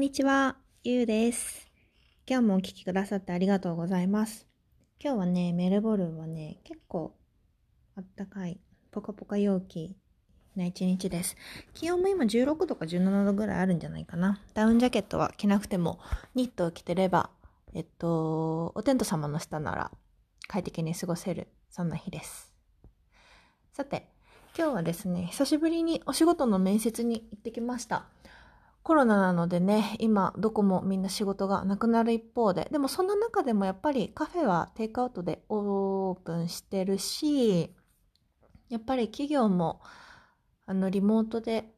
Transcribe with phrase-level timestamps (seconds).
[0.00, 1.68] んにちは、ゆうです。
[2.26, 4.46] 今日もお聞きくださってありがとうございます。
[4.98, 7.14] 今日はね、メルボルンはね、結構
[7.96, 8.58] あったかい、
[8.92, 9.94] ポカポカ陽気
[10.56, 11.36] な一日です。
[11.74, 14.40] 気温も今16度か17度ぐらいあるんじゃないかな。
[14.54, 15.98] ダウンジャケットは着なくても、
[16.34, 17.28] ニットを着てれば、
[17.74, 19.90] えっと、おテント様の下なら
[20.48, 22.54] 快適に過ごせる、そんな日です。
[23.74, 24.08] さて、
[24.56, 28.06] 今日はですね、久しぶりにお仕事の面接に行ってきました。
[28.82, 37.74] コロナなのでね、今どこもみんな仕事がなくなる一方で、でもそんな中でもやっぱりカフェはテイクアウトでオープンしてるし、
[38.68, 39.80] やっぱり企業も
[40.66, 41.72] あのリモートで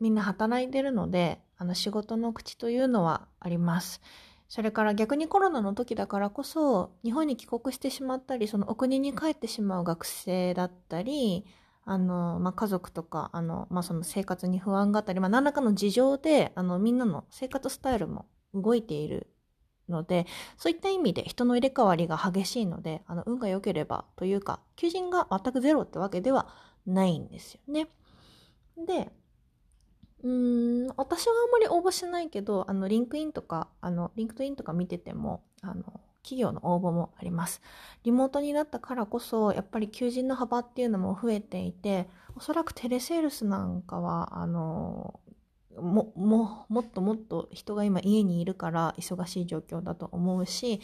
[0.00, 4.00] みんな働いてるので、あの仕事の口というのはあります。
[4.48, 11.44] それから逆にコロナの時だからこそ、日本に帰国してしまったり、そのお国に帰ってしまう学生だったり、
[11.86, 19.26] あの、まあ、家族とか、あの、まあ、その生活に不安があったり、まあ、何らかの事情で、あの、みんなの生活スタイルも動いている
[19.88, 20.26] ので、
[20.56, 26.48] そういった意味で人の入れ替わりが激しいので、あの、運が良ければというか、求人が全くゼロってわけでは
[26.86, 27.88] ないんですよね。
[28.78, 29.12] で、
[30.22, 37.62] うーん、私はあんまり応募しないけど、あの、 LinkedIn とか、あの、 LinkedIn とか見てても、あの、企業の応募もあります。
[38.02, 45.20] リモートになったからこそ、やっぱり求人の幅っていうのも増えていて、おそらくテレセールスなんかは、あの、
[45.76, 50.80] も、も、もっともっと人が今家にいるから忙しい状況だと思うし、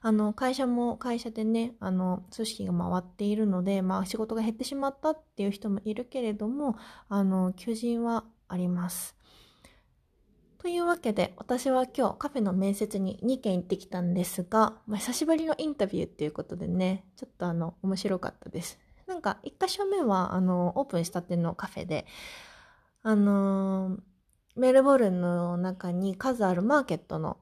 [0.00, 6.76] あの、会社も会社でね、あの、組織が回っているので、まあ仕事が減ってしまったっていう人もいるけれども、
[7.08, 9.16] あの、求人はあります。
[10.64, 18.78] というわけで、私は今日カフェの面接に2件行ってきたんですが、まあ、久しぶりのインタビューっていうことでね、ちょっとあの、面白かったです。
[19.06, 22.06] なんか、1箇所目は、あの、オープンしたてのカフェで、
[23.02, 24.00] あのー、
[24.56, 27.36] メルボルンの中に数あるマーケットの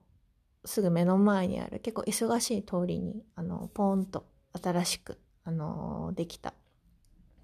[0.65, 4.27] すぐ目の前にある結構忙しい通りに、あの、ポーンと
[4.61, 6.55] 新しく、あのー、できた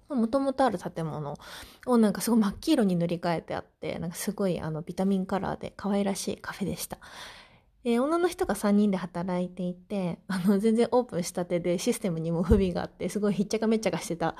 [0.09, 1.35] もともとある建物
[1.85, 6.97] をなんかすごい真っ黄色に塗り替えてあって、なんかすごいあのビタミンカラーで可愛らしいカフェでした。
[7.85, 14.35] えー、女の人が3人で働いていて、あの全然オープンしたてでシステムにも不備があって、すごいひっちゃかめっちゃかしてた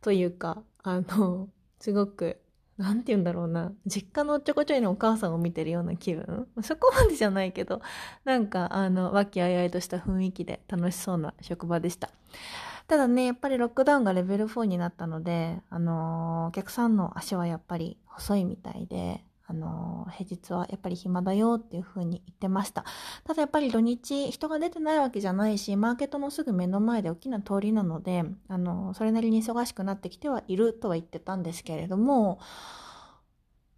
[0.00, 1.48] というか、あの、
[1.80, 2.40] すごく、
[2.76, 7.80] なんて言うんだろうな、実家のおちょこちょいのお母さんを見てるような気分そこまでじゃないけど、
[8.24, 12.10] なんかあの、和気あいあいとした雰囲気で楽しそうな職場でした。
[12.86, 22.84] ただね、やっぱりロックダウンがレベル4になったので、あのー、お客さんの足はやっぱり細いみたいで、あのー、平日はやっぱり暇だよっていう風に言ってました。
[23.24, 32.38] ただやっぱり土日人が出てないわけじゃないし、マーケットのすぐ目の前で大きな通りなので、あのー、それなりに忙しくなってきてはいるとは言ってたんですけれども、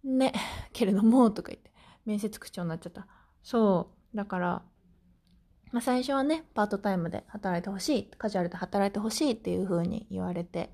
[0.03, 0.33] ね、
[0.73, 1.71] けれども、とか言って、
[2.05, 3.07] 面接口調になっちゃった。
[3.43, 4.17] そう。
[4.17, 4.61] だから、
[5.71, 10.71] まあ、最初はね、パートタイムで働いてほしい、カジュアルで働いてほしいっていう風に言われて、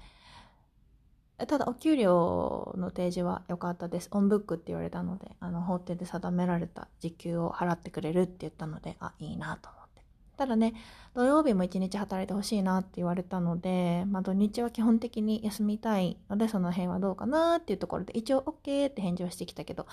[1.47, 4.07] ただお給料の提示は良かったです。
[4.11, 10.03] オンブックって言われたので、あの法廷で定められた時給を払ってくれるって言ったので、あ、いいなと思って。
[10.37, 10.73] ただね、
[11.15, 19.85] 土曜日も一日働いてほしいなって言われたので、まあ土日は基本的に休みたいので、その辺はどうかなっていうところで、一応 OK って返事をしてきたけど、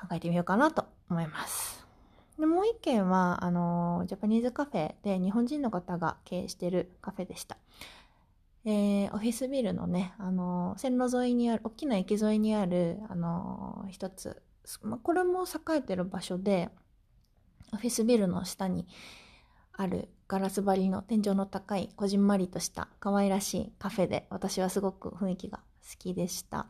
[0.00, 1.75] 考えてみようかなと思います。
[2.38, 7.56] で、もう一軒は、あの、ジャパニーズカフェで日本人の方が経営してるカフェでした。
[8.64, 14.42] えー、オフィスビルのね、あの、線路沿いにある、大きな駅沿いにある、あの、一つ、
[14.82, 16.68] ま、これも栄えてる場所で、
[17.72, 18.86] オフィスビルの下に
[19.72, 26.66] あるガラス張りの天井の高い、こじんまりとした可愛らしいカフェで、私はすごく雰囲気が好きでした。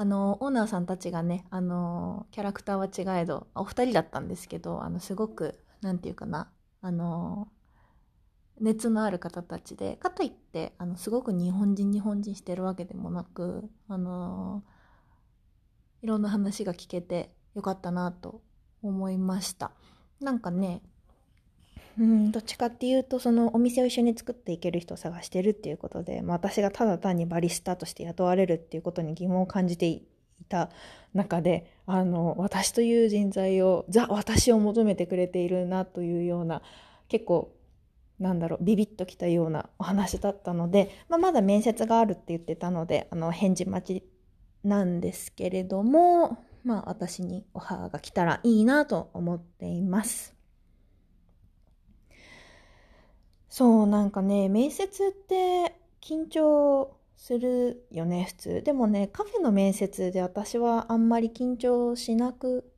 [0.00, 7.48] あの、オーナーさんたちがね、あの、キャラクターは違えど、お二人だったんですけど、あの、すごく、なんていうかな、あの、
[8.60, 14.62] 熱のある方たちで、かといって、あの、すごく日本人日本人してるわけでもなく、あの、
[16.02, 18.40] いろんな話が聞けてよかったなと
[18.82, 19.72] 思いました。
[20.20, 20.80] なんかね、
[21.98, 30.06] うん、どっちかっていうと、そのお店を一緒に作っていける人を探してるっていうことで、まあ、私がただ単にバリスタとして雇われるっていうことに疑問を感じてい
[30.48, 30.70] た
[31.12, 36.62] 中で、あの、私という人材を、ザ・私を求めてくれているなというような、
[37.08, 37.52] 結構、
[38.20, 44.08] なんだろう、ビビッときたようなお話だったので、まあ、まだ面接があるって言ってたので、あの、返事待ち
[44.62, 50.37] なんですけれども、まあ、私にオファーが来たらいいなと思っています。
[53.58, 58.62] そう、なんかね、面接って緊張するよね、普通。
[58.62, 62.72] でもね、カフェの面接で私はあんまり緊張しなく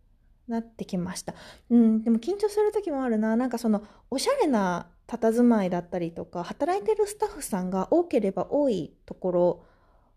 [0.49, 1.35] なってきました。
[1.69, 3.37] うん、でも緊張する時もあるな。
[3.37, 9.65] なんかその、おしゃれな佇まいだったりとか、働いてるスタッフさんが多ければ多いところ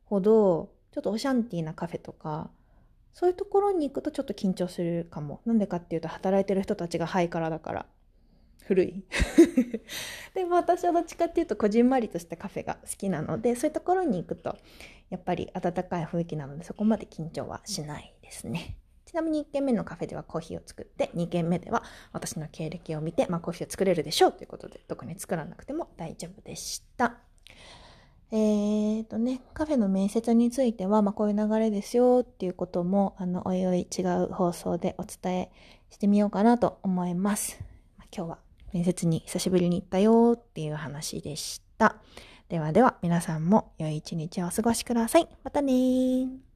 [0.05, 2.51] ほど、ちょっとオシャンティーなカフェとか、
[3.11, 5.41] そういうところに行くとちょっと緊張するかも。
[5.45, 7.85] なんでかっていうと、働いてる人たちがハイカラだから。
[8.67, 9.03] 古い。
[10.33, 14.57] でも私はどっちかっていうとこじんまりとしたカフェが好きなのでそういうところに行くと
[15.09, 18.77] やっぱり温かい雰囲気なのでそこまで緊張はしないですね。
[19.05, 21.83] ちなみに1軒目のカフェではコーヒーを作って2軒目では
[22.13, 27.19] 私の経歴を見て、まあ、コーヒーを作れるでしょうということで特に作らなくても大丈夫でした。
[28.31, 35.51] えーとね、カフェの面接については、まあ、こういう流れですよっていうことも、あの、おいおい違う放送でお伝え
[35.91, 37.63] してみようかなと思います。
[37.99, 38.39] ま、今日は
[38.73, 41.97] 面接に久しぶりに行ったよっていう話でした。
[42.49, 45.27] ではでは皆さんも良い一日をお過ごしください。
[45.43, 46.52] またね